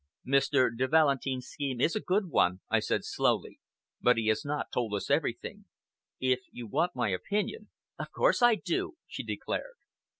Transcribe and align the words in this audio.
"Mr. 0.25 0.75
de 0.75 0.87
Valentin's 0.87 1.45
scheme 1.45 1.79
is 1.79 1.95
a 1.95 1.99
good 1.99 2.31
one," 2.31 2.59
I 2.71 2.79
said 2.79 3.05
slowly, 3.05 3.59
"but 4.01 4.17
he 4.17 4.29
has 4.29 4.43
not 4.43 4.71
told 4.73 4.95
us 4.95 5.11
everything. 5.11 5.65
If 6.19 6.39
you 6.51 6.65
want 6.65 6.95
my 6.95 7.09
opinion" 7.09 7.69
"Of 7.99 8.09
course 8.11 8.41
I 8.41 8.55
do," 8.55 8.95
she 9.05 9.21
declared. 9.21 9.75